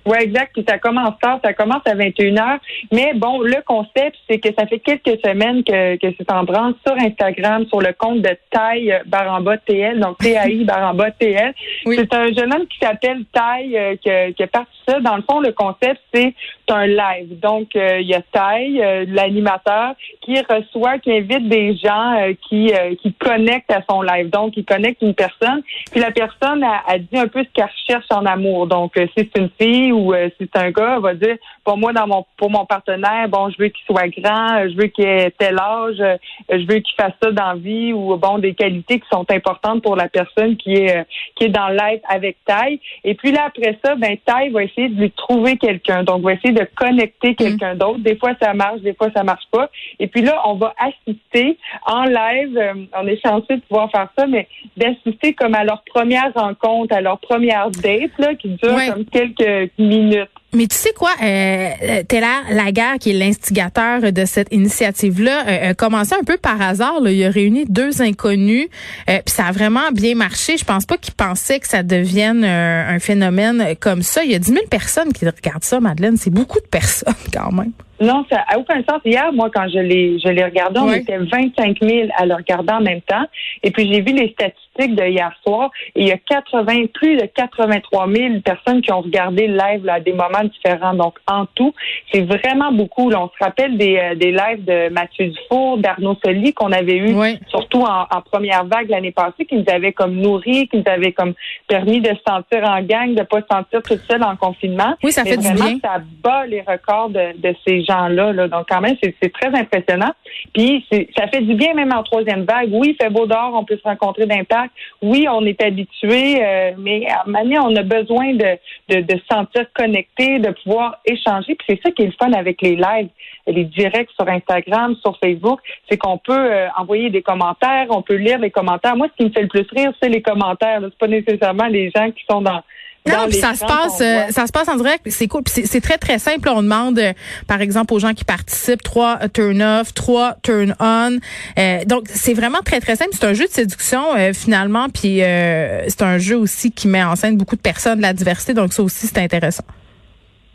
Oui, 0.07 0.17
exact. 0.21 0.53
Puis 0.53 0.63
ça 0.67 0.77
commence 0.79 1.19
tard, 1.21 1.39
ça 1.43 1.53
commence 1.53 1.81
à 1.85 1.93
21 1.93 2.33
h 2.33 2.59
Mais 2.93 3.11
bon, 3.13 3.41
le 3.41 3.61
concept, 3.65 4.15
c'est 4.29 4.39
que 4.39 4.49
ça 4.57 4.65
fait 4.65 4.79
quelques 4.79 5.19
semaines 5.23 5.63
que, 5.63 5.97
que 5.97 6.15
c'est 6.17 6.31
en 6.31 6.45
branche 6.45 6.75
sur 6.85 6.95
Instagram, 6.97 7.65
sur 7.67 7.81
le 7.81 7.93
compte 7.93 8.21
de 8.21 8.29
Taille 8.49 9.01
Baramba 9.05 9.57
TL, 9.57 9.99
donc 9.99 10.17
TAI 10.19 10.63
Baramba 10.63 11.11
TL. 11.11 11.53
C'est 11.85 12.13
un 12.13 12.31
jeune 12.31 12.53
homme 12.53 12.67
qui 12.67 12.77
s'appelle 12.81 13.25
Taille, 13.33 13.77
euh, 13.77 13.95
qui, 13.97 14.33
qui 14.33 14.43
a 14.43 14.47
parti 14.47 14.76
Dans 15.01 15.15
le 15.15 15.23
fond, 15.29 15.39
le 15.39 15.51
concept, 15.51 16.01
c'est 16.13 16.33
un 16.69 16.87
live. 16.87 17.39
Donc, 17.39 17.75
euh, 17.75 17.99
il 17.99 18.07
y 18.07 18.13
a 18.13 18.21
Taille, 18.21 18.81
euh, 18.81 19.05
l'animateur, 19.07 19.93
qui 20.21 20.39
reçoit, 20.39 20.99
qui 20.99 21.11
invite 21.11 21.47
des 21.47 21.75
gens 21.75 22.33
qui, 22.47 22.71
qui 23.01 23.13
connectent 23.13 23.71
à 23.71 23.81
son 23.89 24.01
live. 24.01 24.29
Donc, 24.29 24.57
il 24.57 24.65
connecte 24.65 25.01
une 25.01 25.13
personne. 25.13 25.61
Puis 25.91 26.01
la 26.01 26.11
personne 26.11 26.63
a, 26.63 26.81
a 26.87 26.97
dit 26.97 27.17
un 27.17 27.27
peu 27.27 27.43
ce 27.43 27.49
qu'elle 27.53 27.69
cherche 27.87 28.05
en 28.11 28.25
amour. 28.25 28.67
Donc, 28.67 28.93
si 28.95 29.09
c'est 29.15 29.37
une 29.37 29.49
fille 29.59 29.91
ou 29.91 30.13
euh, 30.13 30.29
si 30.37 30.49
c'est 30.53 30.61
un 30.61 30.71
gars, 30.71 30.99
va 30.99 31.13
dire 31.13 31.37
pour 31.63 31.77
moi 31.77 31.93
dans 31.93 32.07
mon 32.07 32.25
pour 32.37 32.49
mon 32.49 32.65
partenaire, 32.65 33.27
bon, 33.29 33.49
je 33.49 33.57
veux 33.57 33.69
qu'il 33.69 33.85
soit 33.85 34.07
grand, 34.07 34.69
je 34.69 34.75
veux 34.75 34.87
qu'il 34.87 35.05
ait 35.05 35.31
tel 35.31 35.57
âge, 35.59 35.99
euh, 35.99 36.17
je 36.49 36.65
veux 36.67 36.79
qu'il 36.79 36.95
fasse 36.95 37.13
ça 37.21 37.31
dans 37.31 37.55
vie 37.55 37.93
ou 37.93 38.15
bon 38.17 38.37
des 38.37 38.53
qualités 38.53 38.99
qui 38.99 39.07
sont 39.11 39.25
importantes 39.31 39.83
pour 39.83 39.95
la 39.95 40.07
personne 40.07 40.55
qui 40.57 40.73
est 40.73 40.97
euh, 40.97 41.03
qui 41.35 41.45
est 41.45 41.49
dans 41.49 41.69
l'aide 41.69 42.01
avec 42.07 42.37
taille. 42.45 42.79
Et 43.03 43.15
puis 43.15 43.31
là 43.31 43.45
après 43.47 43.77
ça, 43.83 43.95
ben 43.95 44.17
taille 44.25 44.49
va 44.49 44.63
essayer 44.63 44.76
de 44.77 45.01
lui 45.01 45.11
trouver 45.11 45.57
quelqu'un. 45.57 46.03
Donc 46.03 46.23
va 46.23 46.33
essayer 46.33 46.53
de 46.53 46.67
connecter 46.75 47.31
mm. 47.31 47.35
quelqu'un 47.35 47.75
d'autre. 47.75 47.99
Des 47.99 48.15
fois 48.15 48.33
ça 48.41 48.53
marche, 48.53 48.81
des 48.81 48.93
fois 48.93 49.09
ça 49.15 49.23
marche 49.23 49.45
pas. 49.51 49.69
Et 49.99 50.07
puis 50.07 50.21
là 50.21 50.41
on 50.45 50.55
va 50.55 50.73
assister 50.77 51.57
en 51.85 52.03
live. 52.03 52.59
on 52.95 53.07
est 53.07 53.21
chanceux 53.21 53.57
de 53.57 53.61
pouvoir 53.61 53.89
faire 53.91 54.09
ça, 54.17 54.27
mais 54.27 54.47
d'assister 54.75 55.33
comme 55.33 55.55
à 55.55 55.63
leur 55.63 55.83
première 55.83 56.31
rencontre, 56.33 56.95
à 56.95 57.01
leur 57.01 57.19
première 57.19 57.69
date 57.71 58.11
là 58.19 58.35
qui 58.35 58.49
dure 58.49 58.77
comme 58.93 59.05
quelques 59.05 59.71
minutes. 59.77 60.29
Mais 60.57 60.65
tu 60.65 60.75
sais 60.75 60.91
quoi, 60.91 61.11
euh, 61.21 61.69
euh 61.83 62.03
Taylor 62.07 62.41
Lagarde, 62.49 62.97
qui 62.97 63.11
est 63.11 63.13
l'instigateur 63.13 64.11
de 64.11 64.25
cette 64.25 64.51
initiative-là, 64.51 65.47
euh, 65.47 65.69
a 65.69 65.73
commencé 65.75 66.15
un 66.19 66.23
peu 66.23 66.37
par 66.37 66.59
hasard. 66.59 66.99
Là. 66.99 67.11
Il 67.11 67.23
a 67.23 67.29
réuni 67.29 67.65
deux 67.65 68.01
inconnus, 68.01 68.67
euh, 69.07 69.19
puis 69.23 69.35
ça 69.35 69.45
a 69.45 69.51
vraiment 69.51 69.91
bien 69.93 70.15
marché. 70.15 70.57
Je 70.57 70.65
pense 70.65 70.87
pas 70.87 70.97
qu'il 70.97 71.13
pensait 71.13 71.59
que 71.59 71.67
ça 71.67 71.83
devienne 71.83 72.43
un 72.43 72.97
phénomène 72.97 73.75
comme 73.79 74.01
ça. 74.01 74.23
Il 74.23 74.31
y 74.31 74.35
a 74.35 74.39
10 74.39 74.51
000 74.51 74.65
personnes 74.65 75.13
qui 75.13 75.25
regardent 75.25 75.63
ça, 75.63 75.79
Madeleine. 75.79 76.17
C'est 76.17 76.33
beaucoup 76.33 76.59
de 76.59 76.67
personnes 76.67 77.13
quand 77.33 77.51
même. 77.51 77.73
Non, 77.99 78.25
ça 78.29 78.43
n'a 78.49 78.59
aucun 78.59 78.83
sens. 78.87 79.01
Hier, 79.05 79.31
moi, 79.33 79.49
quand 79.53 79.67
je 79.69 79.79
l'ai, 79.79 80.19
je 80.19 80.29
l'ai 80.29 80.43
regardé, 80.43 80.79
on 80.79 80.91
était 80.91 81.17
25 81.17 81.77
000 81.81 82.09
à 82.15 82.25
le 82.25 82.35
regarder 82.35 82.73
en 82.73 82.81
même 82.81 83.01
temps. 83.01 83.25
Et 83.63 83.71
puis, 83.71 83.91
j'ai 83.91 84.01
vu 84.01 84.13
les 84.13 84.29
statistiques 84.29 84.95
de 84.95 85.03
hier 85.03 85.31
soir. 85.43 85.71
Et 85.95 86.01
il 86.01 86.07
y 86.07 86.11
a 86.11 86.17
80, 86.17 86.85
plus 86.93 87.17
de 87.17 87.25
83 87.25 88.07
000 88.13 88.39
personnes 88.41 88.81
qui 88.81 88.91
ont 88.91 89.01
regardé 89.01 89.47
le 89.47 89.57
live 89.57 89.83
là, 89.83 89.95
à 89.95 89.99
des 89.99 90.13
moments 90.13 90.46
différents. 90.47 90.93
Donc, 90.93 91.15
en 91.27 91.45
tout, 91.45 91.73
c'est 92.11 92.21
vraiment 92.21 92.71
beaucoup. 92.71 93.09
Là, 93.09 93.21
on 93.21 93.27
se 93.27 93.43
rappelle 93.43 93.77
des, 93.77 93.97
euh, 93.97 94.15
des 94.15 94.31
lives 94.31 94.63
de 94.65 94.89
Mathieu 94.89 95.27
Dufour, 95.27 95.77
d'Arnaud 95.77 96.17
Soli 96.23 96.53
qu'on 96.53 96.71
avait 96.71 96.97
eu, 96.97 97.15
surtout 97.49 97.81
en, 97.81 98.05
première 98.31 98.65
vague 98.65 98.89
l'année 98.89 99.11
passée, 99.11 99.45
qui 99.45 99.55
nous 99.55 99.65
avait 99.67 99.93
comme 99.93 100.15
nourri, 100.15 100.67
qui 100.67 100.77
nous 100.77 100.83
avait 100.91 101.13
comme 101.13 101.33
permis 101.67 102.01
de 102.01 102.09
se 102.09 102.21
sentir 102.27 102.63
en 102.63 102.81
gang, 102.81 103.13
de 103.13 103.23
pas 103.23 103.41
se 103.41 103.47
sentir 103.49 103.81
toute 103.83 104.01
seule 104.09 104.23
en 104.23 104.35
confinement. 104.35 104.95
Oui, 105.03 105.11
ça 105.11 105.23
fait 105.23 105.37
du 105.37 105.53
bien. 105.53 105.77
Ça 105.83 106.01
bat 106.23 106.45
les 106.45 106.61
records 106.61 107.09
de, 107.09 107.37
de 107.37 107.55
ces 107.65 107.83
gens-là. 107.83 108.33
Là. 108.33 108.47
Donc, 108.47 108.65
quand 108.69 108.81
même, 108.81 108.95
c'est 109.01 109.31
très 109.31 109.53
impressionnant. 109.55 110.13
Puis, 110.53 110.85
ça 111.17 111.27
fait 111.27 111.41
du 111.41 111.55
bien 111.55 111.73
même 111.73 111.93
en 111.93 112.03
troisième 112.03 112.43
vague. 112.43 112.69
Oui, 112.71 112.95
il 112.99 113.03
fait 113.03 113.11
beau 113.11 113.25
dehors, 113.25 113.53
on 113.53 113.63
peut 113.63 113.77
se 113.77 113.87
rencontrer 113.87 114.25
d'impact. 114.25 114.71
Oui, 115.01 115.27
on 115.31 115.45
est 115.45 115.61
habitué, 115.61 116.43
euh, 116.43 116.71
mais 116.77 117.07
à 117.07 117.23
un 117.25 117.31
moment 117.31 117.67
on 117.67 117.75
a 117.75 117.83
besoin 117.83 118.33
de, 118.33 118.57
de, 118.89 119.01
de 119.01 119.19
se 119.19 119.25
sentir 119.29 119.65
connecté, 119.73 120.36
de 120.39 120.51
pouvoir 120.63 120.99
échanger. 121.05 121.55
Puis 121.55 121.65
c'est 121.69 121.79
ça 121.83 121.91
qui 121.91 122.03
est 122.03 122.07
le 122.07 122.13
fun 122.19 122.31
avec 122.33 122.61
les 122.61 122.75
lives, 122.75 123.09
les 123.47 123.65
directs 123.65 124.09
sur 124.17 124.27
Instagram, 124.27 124.95
sur 125.01 125.17
Facebook, 125.19 125.59
c'est 125.89 125.97
qu'on 125.97 126.17
peut 126.17 126.33
euh, 126.33 126.67
envoyer 126.77 127.09
des 127.09 127.21
commentaires, 127.21 127.87
on 127.89 128.01
peut 128.01 128.15
lire 128.15 128.39
les 128.39 128.51
commentaires. 128.51 128.95
Moi, 128.95 129.07
ce 129.11 129.17
qui 129.17 129.29
me 129.29 129.33
fait 129.33 129.41
le 129.41 129.47
plus 129.47 129.67
rire, 129.71 129.91
c'est 130.01 130.09
les 130.09 130.21
commentaires. 130.21 130.79
C'est 130.81 130.97
pas 130.97 131.07
nécessairement 131.07 131.67
les 131.67 131.91
gens 131.95 132.11
qui 132.11 132.23
sont 132.29 132.41
dans 132.41 132.61
non, 133.07 133.31
ça 133.31 133.55
se 133.55 133.65
passe, 133.65 134.01
euh, 134.01 134.31
ça 134.31 134.47
se 134.47 134.51
passe 134.51 134.67
en 134.67 134.75
direct. 134.75 135.07
C'est 135.09 135.27
cool. 135.27 135.43
C'est 135.47 135.81
très 135.81 135.97
très 135.97 136.19
simple. 136.19 136.49
On 136.49 136.61
demande, 136.61 136.99
euh, 136.99 137.13
par 137.47 137.61
exemple, 137.61 137.93
aux 137.93 137.99
gens 137.99 138.13
qui 138.13 138.25
participent 138.25 138.83
trois 138.83 139.19
turn 139.29 139.61
off, 139.61 139.93
trois 139.93 140.35
turn 140.43 140.75
on. 140.79 141.17
Euh, 141.57 141.85
donc 141.85 142.05
c'est 142.07 142.33
vraiment 142.33 142.59
très 142.63 142.79
très 142.79 142.95
simple. 142.95 143.11
C'est 143.13 143.25
un 143.25 143.33
jeu 143.33 143.45
de 143.45 143.51
séduction 143.51 144.01
finalement, 144.33 144.87
puis 144.89 145.19
c'est 145.19 146.01
un 146.01 146.17
jeu 146.17 146.37
aussi 146.37 146.71
qui 146.71 146.87
met 146.87 147.03
en 147.03 147.15
scène 147.15 147.37
beaucoup 147.37 147.55
de 147.55 147.61
personnes, 147.61 147.97
de 147.97 148.01
la 148.01 148.13
diversité. 148.13 148.53
Donc 148.53 148.73
ça 148.73 148.83
aussi 148.83 149.07
c'est 149.07 149.19
intéressant. 149.19 149.63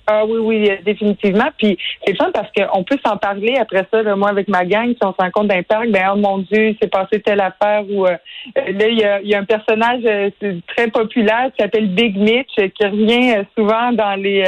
Ah 0.06 0.24
oui, 0.26 0.38
oui, 0.38 0.70
définitivement. 0.84 1.48
Puis 1.56 1.78
c'est 2.04 2.16
fun 2.16 2.30
parce 2.34 2.48
qu'on 2.52 2.82
peut 2.82 2.98
s'en 3.06 3.16
parler 3.18 3.56
après 3.56 3.86
ça. 3.92 4.02
moi, 4.16 4.30
avec 4.30 4.48
ma 4.48 4.64
gang, 4.64 4.88
si 4.88 4.98
on 5.02 5.12
se 5.12 5.16
rend 5.16 5.30
compte 5.30 5.46
d'un 5.46 5.62
parc, 5.62 5.88
ben 5.90 6.10
oh 6.12 6.16
mon 6.16 6.38
Dieu, 6.38 6.74
c'est 6.80 6.90
passé 6.90 7.20
telle 7.20 7.40
affaire. 7.40 7.84
Ou 7.88 8.06
euh, 8.06 8.16
là, 8.56 8.88
il 8.88 8.98
y 8.98 9.04
a, 9.04 9.20
y 9.22 9.34
a, 9.34 9.38
un 9.38 9.44
personnage 9.44 10.02
euh, 10.04 10.30
très 10.66 10.88
populaire 10.88 11.50
qui 11.56 11.62
s'appelle 11.62 11.88
Big 11.88 12.16
Mitch, 12.16 12.52
qui 12.56 12.84
revient 12.84 13.34
euh, 13.36 13.44
souvent 13.56 13.92
dans 13.92 14.16
les 14.16 14.42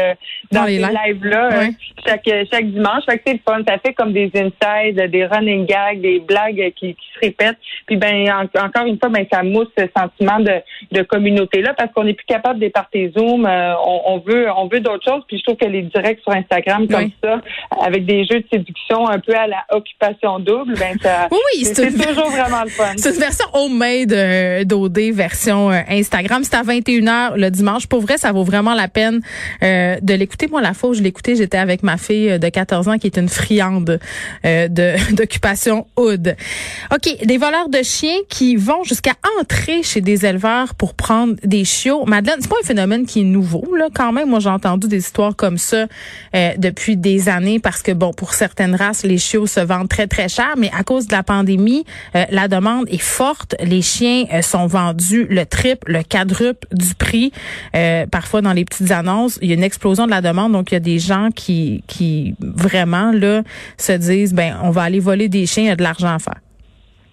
dans, 0.50 0.64
les 0.64 0.78
lives 0.78 1.24
là 1.24 1.68
chaque 2.04 2.28
chaque 2.52 2.66
dimanche. 2.66 3.04
Fait 3.08 3.18
que 3.18 3.22
c'est 3.26 3.40
fun. 3.46 3.62
Ça 3.66 3.78
fait 3.78 3.94
comme 3.94 4.12
des 4.12 4.32
insides, 4.34 5.10
des 5.10 5.24
running 5.26 5.66
gags, 5.66 6.00
des 6.00 6.18
blagues 6.18 6.72
qui, 6.74 6.94
qui 6.94 7.06
se 7.14 7.20
répètent. 7.20 7.58
Puis 7.86 7.96
ben 7.96 8.28
encore 8.58 8.86
une 8.86 8.98
fois, 8.98 9.08
ben 9.08 9.24
ça 9.32 9.44
mousse 9.44 9.68
ce 9.78 9.84
sentiment 9.96 10.40
de, 10.40 10.54
de 10.90 11.02
communauté 11.02 11.62
là 11.62 11.74
parce 11.74 11.92
qu'on 11.92 12.04
n'est 12.04 12.14
plus 12.14 12.26
capable 12.26 12.58
de 12.58 12.68
partir 12.68 13.08
Zoom. 13.16 13.46
on, 13.46 14.00
on 14.06 14.18
veut 14.18 14.48
on 14.56 14.66
veut 14.66 14.80
d'autres 14.80 15.04
choses. 15.04 15.22
Puis 15.28 15.43
trouve 15.44 15.56
que 15.56 15.66
les 15.66 15.82
directs 15.82 16.20
sur 16.22 16.32
Instagram 16.32 16.88
comme 16.88 17.10
ça, 17.22 17.40
avec 17.84 18.06
des 18.06 18.24
jeux 18.24 18.40
de 18.40 18.46
séduction 18.52 19.08
un 19.08 19.18
peu 19.18 19.34
à 19.34 19.46
la 19.46 19.64
occupation 19.70 20.38
double, 20.38 20.74
ben 20.78 20.96
ça, 21.02 21.28
oui, 21.30 21.64
c'est 21.64 21.92
toujours 21.92 22.30
vraiment 22.30 22.62
le 22.64 22.70
fun. 22.70 22.92
C'est 22.96 23.10
une 23.10 23.20
version 23.20 23.46
homemade 23.52 24.12
euh, 24.12 24.64
d'OD, 24.64 24.98
version 25.12 25.70
euh, 25.70 25.80
Instagram. 25.88 26.42
C'est 26.44 26.54
à 26.54 26.62
21h 26.62 27.36
le 27.36 27.50
dimanche. 27.50 27.86
Pour 27.86 28.00
vrai, 28.00 28.16
ça 28.18 28.32
vaut 28.32 28.44
vraiment 28.44 28.74
la 28.74 28.88
peine 28.88 29.20
euh, 29.62 29.96
de 30.00 30.14
l'écouter. 30.14 30.48
Moi, 30.48 30.60
la 30.62 30.74
fois 30.74 30.90
où 30.90 30.94
je 30.94 31.02
l'écoutais, 31.02 31.36
j'étais 31.36 31.58
avec 31.58 31.82
ma 31.82 31.96
fille 31.96 32.38
de 32.38 32.48
14 32.48 32.88
ans 32.88 32.98
qui 32.98 33.06
est 33.06 33.18
une 33.18 33.28
friande 33.28 33.98
de 34.44 35.14
d'occupation 35.14 35.86
hood. 35.96 36.36
OK, 36.92 37.24
des 37.24 37.38
voleurs 37.38 37.68
de 37.68 37.82
chiens 37.82 38.18
qui 38.28 38.56
vont 38.56 38.82
jusqu'à 38.84 39.14
entrer 39.40 39.82
chez 39.82 40.00
des 40.00 40.26
éleveurs 40.26 40.74
pour 40.74 40.94
prendre 40.94 41.34
des 41.42 41.64
chiots. 41.64 42.04
Madeleine, 42.06 42.38
c'est 42.40 42.50
pas 42.50 42.56
un 42.62 42.66
phénomène 42.66 43.06
qui 43.06 43.20
est 43.20 43.24
nouveau 43.24 43.64
là 43.76 43.88
quand 43.94 44.12
même. 44.12 44.28
Moi, 44.28 44.40
j'ai 44.40 44.50
entendu 44.50 44.88
des 44.88 44.98
histoires 44.98 45.33
comme 45.34 45.58
ça 45.58 45.86
euh, 46.34 46.52
depuis 46.56 46.96
des 46.96 47.28
années 47.28 47.58
parce 47.58 47.82
que 47.82 47.92
bon, 47.92 48.12
pour 48.12 48.34
certaines 48.34 48.74
races, 48.74 49.04
les 49.04 49.18
chiots 49.18 49.46
se 49.46 49.60
vendent 49.60 49.88
très 49.88 50.06
très 50.06 50.28
cher, 50.28 50.54
mais 50.56 50.70
à 50.76 50.84
cause 50.84 51.06
de 51.06 51.12
la 51.12 51.22
pandémie, 51.22 51.84
euh, 52.14 52.24
la 52.30 52.48
demande 52.48 52.86
est 52.88 52.98
forte. 52.98 53.54
Les 53.62 53.82
chiens 53.82 54.24
euh, 54.32 54.42
sont 54.42 54.66
vendus 54.66 55.26
le 55.28 55.46
triple, 55.46 55.92
le 55.92 56.02
quadruple 56.02 56.66
du 56.72 56.94
prix. 56.94 57.32
parfois 58.10 58.40
dans 58.40 58.52
les 58.52 58.64
petites 58.64 58.90
annonces, 58.90 59.38
il 59.42 59.48
y 59.48 59.52
a 59.52 59.54
une 59.54 59.62
explosion 59.62 60.06
de 60.06 60.10
la 60.10 60.20
demande, 60.20 60.52
donc 60.52 60.70
il 60.70 60.74
y 60.74 60.76
a 60.76 60.80
des 60.80 60.98
gens 60.98 61.28
qui 61.34 61.82
qui 61.86 62.34
vraiment 62.40 63.10
là 63.12 63.42
se 63.78 63.92
disent 63.92 64.34
ben 64.34 64.56
on 64.62 64.70
va 64.70 64.82
aller 64.82 65.00
voler 65.00 65.28
des 65.28 65.46
chiens, 65.46 65.64
il 65.64 65.68
y 65.68 65.70
a 65.70 65.76
de 65.76 65.82
l'argent 65.82 66.14
à 66.14 66.18
faire. 66.18 66.43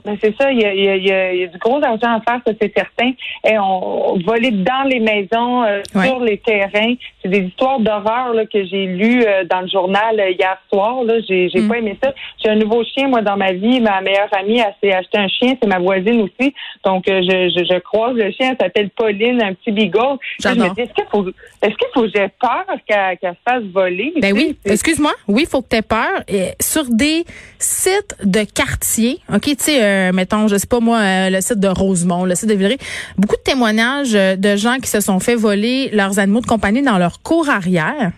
Ben 0.05 0.17
c'est 0.21 0.35
ça, 0.37 0.51
il 0.51 0.59
y, 0.59 0.65
a, 0.65 0.73
il, 0.73 1.05
y 1.05 1.11
a, 1.11 1.47
du 1.47 1.57
gros 1.57 1.83
argent 1.83 2.17
à 2.17 2.21
faire, 2.21 2.41
ça 2.45 2.53
c'est 2.59 2.73
certain. 2.75 3.11
Et 3.43 3.57
on, 3.57 4.13
on 4.13 4.19
volait 4.19 4.51
dans 4.51 4.83
les 4.87 4.99
maisons, 4.99 5.63
euh, 5.63 5.81
sur 6.03 6.19
les 6.19 6.37
terrains. 6.37 6.95
C'est 7.21 7.29
des 7.29 7.39
histoires 7.39 7.79
d'horreur 7.79 8.33
que 8.51 8.65
j'ai 8.65 8.85
lues 8.85 9.23
euh, 9.25 9.43
dans 9.45 9.61
le 9.61 9.67
journal 9.67 10.19
euh, 10.19 10.31
hier 10.31 10.57
soir. 10.71 11.03
Là, 11.03 11.15
j'ai, 11.27 11.49
j'ai 11.49 11.61
mm. 11.61 11.67
pas 11.67 11.77
aimé 11.77 11.97
ça. 12.01 12.13
J'ai 12.43 12.49
un 12.49 12.55
nouveau 12.55 12.83
chien 12.83 13.07
moi 13.07 13.21
dans 13.21 13.37
ma 13.37 13.53
vie. 13.53 13.79
Ma 13.79 14.01
meilleure 14.01 14.33
amie 14.37 14.61
a 14.61 14.73
s'est 14.81 14.91
acheté 14.91 15.17
un 15.17 15.27
chien, 15.27 15.55
c'est 15.61 15.67
ma 15.67 15.79
voisine 15.79 16.21
aussi. 16.21 16.53
Donc 16.85 17.03
je, 17.07 17.21
je, 17.21 17.63
je, 17.63 17.79
croise 17.79 18.15
le 18.15 18.31
chien, 18.31 18.51
elle 18.51 18.57
s'appelle 18.59 18.89
Pauline, 18.89 19.41
un 19.41 19.53
petit 19.53 19.71
beagle. 19.71 20.17
Je 20.39 20.49
me 20.49 20.73
dis 20.73 20.81
est-ce 20.81 20.93
qu'il 20.93 21.05
faut 21.11 21.25
est-ce 21.61 21.75
qu'il 21.75 21.87
faut 21.93 22.01
que 22.03 22.11
j'ai 22.13 22.27
peur 22.39 22.65
qu'elle, 22.87 23.17
qu'elle 23.17 23.33
se 23.33 23.51
fasse 23.51 23.63
voler 23.71 24.13
Ben 24.19 24.33
oui. 24.33 24.57
Excuse-moi. 24.65 25.13
Oui, 25.27 25.43
il 25.43 25.47
faut 25.47 25.61
que 25.61 25.69
tu 25.69 25.75
aies 25.77 25.81
peur. 25.81 26.23
Et 26.27 26.51
sur 26.59 26.85
des 26.85 27.23
sites 27.59 28.15
de 28.23 28.43
quartier, 28.43 29.19
ok, 29.33 29.41
tu 29.41 29.55
sais 29.59 29.79
euh, 29.91 30.11
mettons, 30.13 30.47
je 30.47 30.57
sais 30.57 30.67
pas 30.67 30.79
moi, 30.79 30.99
euh, 30.99 31.29
le 31.29 31.41
site 31.41 31.59
de 31.59 31.67
Rosemont, 31.67 32.25
le 32.25 32.35
site 32.35 32.49
de 32.49 32.53
Villeray, 32.53 32.77
beaucoup 33.17 33.35
de 33.35 33.41
témoignages 33.41 34.15
euh, 34.15 34.35
de 34.35 34.55
gens 34.55 34.77
qui 34.81 34.89
se 34.89 34.99
sont 34.99 35.19
fait 35.19 35.35
voler 35.35 35.89
leurs 35.93 36.19
animaux 36.19 36.41
de 36.41 36.47
compagnie 36.47 36.81
dans 36.81 36.97
leur 36.97 37.21
cour 37.21 37.49
arrière. 37.49 38.11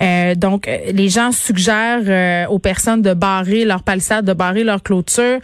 Euh, 0.00 0.34
donc, 0.34 0.68
euh, 0.68 0.78
les 0.92 1.08
gens 1.08 1.32
suggèrent 1.32 2.02
euh, 2.06 2.46
aux 2.48 2.58
personnes 2.58 3.02
de 3.02 3.14
barrer 3.14 3.64
leur 3.64 3.82
palissade, 3.82 4.24
de 4.24 4.32
barrer 4.32 4.64
leur 4.64 4.82
clôture. 4.82 5.40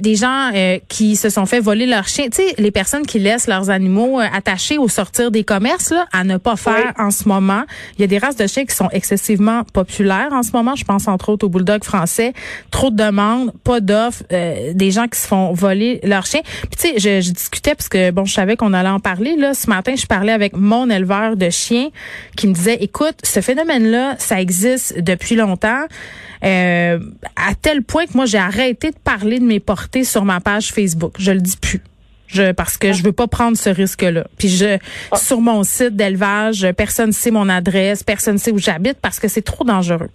des 0.00 0.14
gens 0.14 0.50
qui 0.88 1.16
se 1.16 1.30
sont 1.30 1.46
fait 1.46 1.60
voler 1.60 1.86
leurs 1.86 2.08
chiens. 2.08 2.26
Tu 2.26 2.42
sais, 2.42 2.54
les 2.58 2.70
personnes 2.70 3.06
qui 3.06 3.18
laissent 3.18 3.46
leurs 3.46 3.70
animaux 3.70 4.18
attachés 4.20 4.78
au 4.78 4.88
sortir 4.88 5.30
des 5.30 5.44
commerces, 5.44 5.90
là, 5.90 6.06
à 6.12 6.24
ne 6.24 6.36
pas 6.36 6.56
faire 6.56 6.92
en 6.98 7.10
ce 7.10 7.28
moment. 7.28 7.62
Il 7.96 8.02
y 8.02 8.04
a 8.04 8.06
des 8.06 8.18
races 8.18 8.36
de 8.36 8.46
chiens 8.46 8.64
qui 8.64 8.74
sont 8.74 8.88
excessivement 8.90 9.64
populaires 9.64 10.28
en 10.32 10.42
ce 10.42 10.52
moment. 10.52 10.74
Je 10.76 10.84
pense 10.84 11.08
entre 11.08 11.30
autres 11.30 11.46
au 11.46 11.48
bulldog 11.48 11.84
français. 11.84 12.32
Trop 12.70 12.90
de 12.90 12.96
demandes, 12.96 13.52
pas 13.64 13.80
d'offres, 13.80 14.22
des 14.30 14.90
gens 14.90 15.07
qui 15.08 15.18
se 15.18 15.26
font 15.26 15.52
voler 15.52 16.00
leurs 16.02 16.26
chiens. 16.26 16.42
Puis 16.42 16.70
tu 16.78 16.88
sais, 16.88 16.94
je, 16.98 17.26
je, 17.26 17.32
discutais 17.32 17.74
parce 17.74 17.88
que 17.88 18.10
bon, 18.10 18.24
je 18.24 18.34
savais 18.34 18.56
qu'on 18.56 18.72
allait 18.72 18.88
en 18.88 19.00
parler 19.00 19.36
là. 19.36 19.54
Ce 19.54 19.68
matin, 19.68 19.94
je 19.96 20.06
parlais 20.06 20.32
avec 20.32 20.54
mon 20.54 20.90
éleveur 20.90 21.36
de 21.36 21.50
chiens 21.50 21.88
qui 22.36 22.46
me 22.46 22.54
disait, 22.54 22.76
écoute, 22.80 23.16
ce 23.22 23.40
phénomène-là, 23.40 24.16
ça 24.18 24.40
existe 24.40 24.98
depuis 25.00 25.36
longtemps. 25.36 25.84
Euh, 26.44 26.98
à 27.36 27.54
tel 27.60 27.82
point 27.82 28.06
que 28.06 28.12
moi, 28.14 28.26
j'ai 28.26 28.38
arrêté 28.38 28.90
de 28.90 28.98
parler 29.02 29.40
de 29.40 29.44
mes 29.44 29.60
portées 29.60 30.04
sur 30.04 30.24
ma 30.24 30.40
page 30.40 30.72
Facebook. 30.72 31.14
Je 31.18 31.32
le 31.32 31.40
dis 31.40 31.56
plus. 31.56 31.82
Parce 32.56 32.76
que 32.76 32.92
je 32.92 33.02
veux 33.02 33.12
pas 33.12 33.26
prendre 33.26 33.56
ce 33.56 33.70
risque-là. 33.70 34.26
Puis 34.36 34.48
je, 34.48 34.78
sur 35.16 35.40
mon 35.40 35.64
site 35.64 35.96
d'élevage, 35.96 36.66
personne 36.76 37.12
sait 37.12 37.30
mon 37.30 37.48
adresse, 37.48 38.02
personne 38.02 38.36
sait 38.36 38.52
où 38.52 38.58
j'habite 38.58 38.98
parce 39.00 39.18
que 39.18 39.28
c'est 39.28 39.42
trop 39.42 39.64
dangereux. 39.64 40.10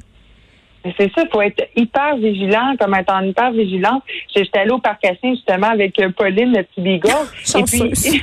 C'est 0.98 1.12
ça, 1.13 1.22
il 1.24 1.30
faut 1.32 1.42
être 1.42 1.63
hyper 1.75 2.18
vigilant, 2.18 2.75
comme 2.80 2.96
étant 2.96 3.22
hyper 3.22 3.52
vigilante. 3.52 4.04
J'étais 4.36 4.60
allée 4.60 4.72
au 4.72 4.80
parc 4.80 5.00
justement 5.24 5.68
avec 5.68 5.98
euh, 6.00 6.10
Pauline, 6.10 6.54
le 6.54 6.63
petit 6.63 6.82
bigorre. 6.82 7.25
et 7.58 7.63
puis 7.63 7.92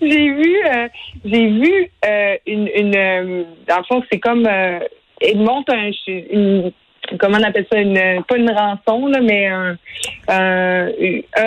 j'ai 0.00 0.30
vu 0.30 0.56
euh, 0.64 0.88
j'ai 1.24 1.46
vu 1.48 1.90
euh, 2.04 2.36
une, 2.46 2.68
une 2.74 3.44
dans 3.68 3.78
le 3.78 3.84
fond, 3.88 4.02
c'est 4.10 4.20
comme 4.20 4.46
euh, 4.46 4.78
il 5.22 5.38
monte 5.38 5.68
un 5.70 5.90
une 6.06 6.72
comment 7.18 7.38
on 7.38 7.42
appelle 7.42 7.66
ça, 7.72 7.78
une, 7.78 8.22
pas 8.24 8.36
une 8.36 8.50
rançon, 8.50 9.06
là, 9.06 9.20
mais 9.20 9.46
un, 9.46 9.76
un, 10.28 10.86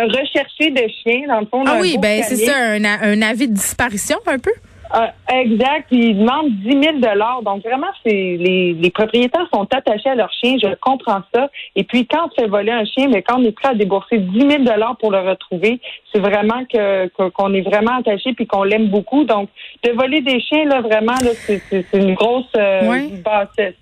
recherché 0.07 0.71
de 0.71 0.87
chien, 1.03 1.27
dans 1.27 1.39
le 1.39 1.45
fond. 1.45 1.63
Ah 1.67 1.77
oui, 1.79 1.97
ben 2.01 2.23
c'est 2.23 2.37
ça, 2.37 2.57
un, 2.57 2.83
un 2.83 3.21
avis 3.21 3.47
de 3.47 3.53
disparition 3.53 4.17
un 4.25 4.39
peu? 4.39 4.51
Ah, 4.93 5.13
exact. 5.33 5.87
Ils 5.91 6.17
demandent 6.17 6.51
10 6.51 6.71
000 6.71 6.97
Donc 7.43 7.63
vraiment, 7.63 7.87
c'est 8.05 8.11
les, 8.11 8.73
les 8.73 8.89
propriétaires 8.89 9.47
sont 9.53 9.67
attachés 9.71 10.09
à 10.09 10.15
leur 10.15 10.31
chien. 10.33 10.57
Je 10.61 10.67
comprends 10.81 11.21
ça. 11.33 11.49
Et 11.75 11.83
puis 11.83 12.05
quand 12.05 12.27
on 12.27 12.41
fait 12.41 12.47
voler 12.47 12.71
un 12.71 12.85
chien, 12.85 13.07
mais 13.07 13.21
quand 13.21 13.39
on 13.39 13.43
est 13.45 13.51
prêt 13.51 13.69
à 13.69 13.75
débourser 13.75 14.17
10 14.17 14.39
000 14.39 14.63
pour 14.99 15.11
le 15.11 15.19
retrouver, 15.19 15.79
c'est 16.13 16.19
vraiment 16.19 16.65
que 16.65 17.07
qu'on 17.29 17.53
est 17.53 17.61
vraiment 17.61 17.99
attaché 17.99 18.33
puis 18.33 18.45
qu'on 18.45 18.63
l'aime 18.63 18.87
beaucoup. 18.89 19.23
Donc 19.23 19.49
de 19.83 19.91
voler 19.91 20.21
des 20.21 20.39
chiens 20.41 20.65
là, 20.65 20.81
vraiment 20.81 21.13
là, 21.23 21.31
c'est 21.45 21.85
une 21.93 22.13
grosse 22.13 22.45
euh, 22.57 23.07
bassesse. 23.23 23.75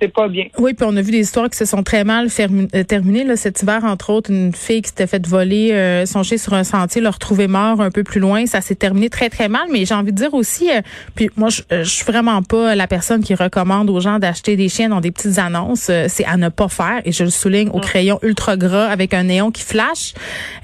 C'est 0.00 0.08
pas, 0.08 0.28
bien. 0.28 0.46
Oui, 0.58 0.74
puis 0.74 0.86
on 0.88 0.96
a 0.96 1.02
vu 1.02 1.10
des 1.10 1.20
histoires 1.20 1.50
qui 1.50 1.56
se 1.56 1.64
sont 1.64 1.82
très 1.82 2.04
mal 2.04 2.28
euh, 2.38 2.84
terminées 2.84 3.24
là, 3.24 3.36
cet 3.36 3.62
hiver. 3.62 3.84
Entre 3.84 4.10
autres, 4.10 4.30
une 4.30 4.52
fille 4.52 4.82
qui 4.82 4.88
s'était 4.88 5.06
fait 5.06 5.26
voler 5.26 5.72
euh, 5.72 6.06
son 6.06 6.22
chien 6.22 6.38
sur 6.38 6.54
un 6.54 6.64
sentier, 6.64 7.00
le 7.00 7.08
retrouver 7.08 7.48
mort 7.48 7.80
un 7.80 7.90
peu 7.90 8.02
plus 8.02 8.20
loin. 8.20 8.46
Ça 8.46 8.60
s'est 8.60 8.74
terminé 8.74 9.10
très 9.10 9.28
très 9.28 9.48
mal. 9.48 9.62
Mais 9.70 9.84
j'ai 9.84 9.94
envie 9.94 10.12
de 10.12 10.21
dire 10.22 10.34
aussi, 10.34 10.70
euh, 10.70 10.80
puis 11.14 11.30
moi, 11.36 11.48
je, 11.48 11.62
je 11.70 11.88
suis 11.88 12.04
vraiment 12.04 12.42
pas 12.42 12.74
la 12.74 12.86
personne 12.86 13.22
qui 13.22 13.34
recommande 13.34 13.90
aux 13.90 14.00
gens 14.00 14.18
d'acheter 14.18 14.56
des 14.56 14.68
chiens 14.68 14.88
dans 14.88 15.00
des 15.00 15.10
petites 15.10 15.38
annonces. 15.38 15.88
Euh, 15.90 16.06
c'est 16.08 16.24
à 16.24 16.36
ne 16.36 16.48
pas 16.48 16.68
faire, 16.68 17.00
et 17.04 17.12
je 17.12 17.24
le 17.24 17.30
souligne 17.30 17.68
au 17.70 17.80
crayon 17.80 18.18
ultra 18.22 18.56
gras 18.56 18.86
avec 18.86 19.14
un 19.14 19.24
néon 19.24 19.50
qui 19.50 19.62
flash. 19.62 20.14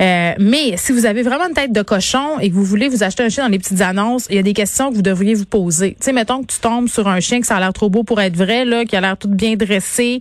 Euh, 0.00 0.32
mais 0.38 0.76
si 0.76 0.92
vous 0.92 1.06
avez 1.06 1.22
vraiment 1.22 1.48
une 1.48 1.54
tête 1.54 1.72
de 1.72 1.82
cochon 1.82 2.38
et 2.40 2.50
que 2.50 2.54
vous 2.54 2.64
voulez 2.64 2.88
vous 2.88 3.02
acheter 3.02 3.22
un 3.22 3.28
chien 3.28 3.44
dans 3.44 3.50
les 3.50 3.58
petites 3.58 3.80
annonces, 3.80 4.26
il 4.30 4.36
y 4.36 4.38
a 4.38 4.42
des 4.42 4.52
questions 4.52 4.90
que 4.90 4.94
vous 4.94 5.02
devriez 5.02 5.34
vous 5.34 5.46
poser. 5.46 5.92
Tu 5.92 6.06
sais, 6.06 6.12
mettons 6.12 6.42
que 6.42 6.52
tu 6.52 6.60
tombes 6.60 6.88
sur 6.88 7.08
un 7.08 7.20
chien 7.20 7.40
que 7.40 7.46
ça 7.46 7.56
a 7.56 7.60
l'air 7.60 7.72
trop 7.72 7.90
beau 7.90 8.02
pour 8.02 8.20
être 8.20 8.36
vrai, 8.36 8.64
là, 8.64 8.84
qui 8.84 8.96
a 8.96 9.00
l'air 9.00 9.16
tout 9.16 9.28
bien 9.28 9.56
dressé, 9.56 10.20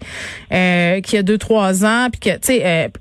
euh, 0.52 1.02
qui 1.02 1.18
a 1.18 1.24
deux 1.24 1.38
trois 1.38 1.86
ans, 1.86 2.08
puis 2.12 2.20
que 2.20 2.36
tu 2.38 2.48
sais 2.48 2.92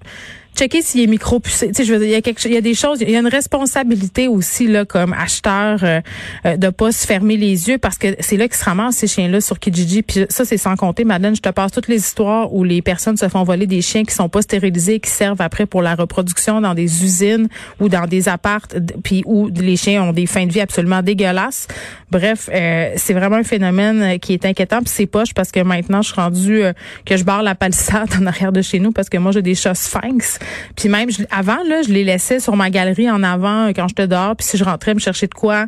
checker 0.57 0.83
s'il 0.83 1.03
est 1.03 1.07
micro 1.07 1.41
Tu 1.41 1.51
sais, 1.51 1.73
je 1.85 1.93
veux 1.93 1.99
dire, 1.99 2.09
il 2.09 2.13
y 2.13 2.15
a 2.15 2.23
quelque, 2.23 2.45
il 2.47 2.53
y 2.53 2.57
a 2.57 2.61
des 2.61 2.75
choses, 2.75 3.01
il 3.01 3.11
y 3.11 3.17
a 3.17 3.21
une 3.21 3.29
responsabilité 3.29 4.29
aussi 4.29 4.67
là 4.67 4.85
comme 4.85 5.13
acheteur 5.13 5.81
euh, 5.83 6.01
euh, 6.45 6.57
de 6.57 6.69
pas 6.71 6.93
se 6.93 7.07
fermer 7.07 7.37
les 7.37 7.69
yeux 7.69 7.79
parce 7.79 7.99
que 7.99 8.17
c'est 8.21 8.37
là 8.37 8.49
qu'ils 8.49 8.57
se 8.57 8.65
ramassent 8.65 8.97
ces 8.97 9.07
chiens-là 9.07 9.41
sur 9.41 9.59
Kijiji. 9.59 10.03
Puis 10.03 10.27
ça, 10.29 10.45
c'est 10.45 10.57
sans 10.57 10.77
compter, 10.77 11.05
Madeleine, 11.05 11.37
je 11.37 11.43
te 11.43 11.49
passe 11.49 11.73
toutes 11.73 11.89
les 11.89 11.99
histoires 11.99 12.53
où 12.55 12.65
les 12.65 12.83
personnes 12.83 13.17
se 13.17 13.29
font 13.29 13.45
voler 13.45 13.67
des 13.67 13.83
chiens 13.83 14.05
qui 14.05 14.15
sont 14.15 14.29
pas 14.29 14.43
stérilisés, 14.43 15.01
qui 15.01 15.11
servent 15.11 15.41
après 15.43 15.67
pour 15.67 15.83
la 15.83 15.95
reproduction 15.95 16.61
dans 16.61 16.75
des 16.75 17.05
usines 17.05 17.49
ou 17.81 17.89
dans 17.89 18.07
des 18.07 18.29
appartes, 18.29 18.77
puis 19.03 19.23
où 19.27 19.49
les 19.49 19.77
chiens 19.77 20.03
ont 20.03 20.13
des 20.13 20.27
fins 20.27 20.47
de 20.47 20.53
vie 20.53 20.61
absolument 20.61 21.03
dégueulasses. 21.03 21.69
Bref, 22.11 22.49
euh, 22.53 22.93
c'est 22.97 23.15
vraiment 23.15 23.37
un 23.37 23.43
phénomène 23.43 24.19
qui 24.19 24.35
est 24.35 24.45
inquiétant. 24.45 24.79
Puis 24.79 24.93
c'est 24.95 25.07
poche 25.07 25.35
parce 25.35 25.51
que 25.51 25.61
maintenant, 25.61 26.03
je 26.03 26.13
suis 26.13 26.21
rendue 26.21 26.63
que 27.05 27.17
je 27.17 27.25
barre 27.25 27.43
la 27.43 27.55
palissade 27.55 28.09
en 28.21 28.27
arrière 28.27 28.53
de 28.53 28.63
chez 28.63 28.79
nous 28.79 28.93
parce 28.93 29.09
que 29.09 29.19
moi 29.19 29.33
j'ai 29.33 29.43
des 29.43 29.55
chats 29.55 29.75
sphinx. 29.75 30.39
Puis 30.77 30.89
même 30.89 31.09
avant 31.31 31.63
là, 31.69 31.83
je 31.83 31.93
les 31.93 32.05
laissais 32.05 32.41
sur 32.41 32.57
ma 32.57 32.71
galerie 32.71 33.11
en 33.11 33.23
avant 33.23 33.69
quand 33.71 33.89
j'étais 33.89 34.07
dehors. 34.07 34.37
Puis 34.37 34.47
si 34.47 34.57
je 34.57 34.65
rentrais 34.65 34.95
me 34.95 35.01
chercher 35.01 35.27
de 35.27 35.35
quoi, 35.35 35.67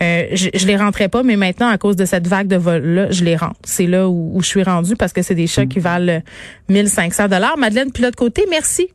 euh, 0.00 0.26
je, 0.32 0.48
je 0.54 0.66
les 0.66 0.76
rentrais 0.76 1.08
pas. 1.08 1.22
Mais 1.22 1.36
maintenant, 1.36 1.68
à 1.68 1.78
cause 1.78 1.96
de 1.96 2.04
cette 2.04 2.26
vague 2.26 2.48
de 2.48 2.56
vol 2.56 2.82
là, 2.82 3.10
je 3.10 3.24
les 3.24 3.36
rentre. 3.36 3.56
C'est 3.64 3.86
là 3.86 4.08
où, 4.08 4.40
je 4.40 4.46
suis 4.46 4.62
rendue 4.62 4.96
parce 4.96 5.12
que 5.12 5.22
c'est 5.22 5.34
des 5.34 5.46
chats 5.46 5.66
qui 5.66 5.78
valent 5.78 6.22
1500 6.68 7.28
dollars. 7.28 7.56
Madeleine, 7.58 7.92
puis 7.92 8.02
l'autre 8.02 8.16
côté, 8.16 8.44
merci. 8.50 8.88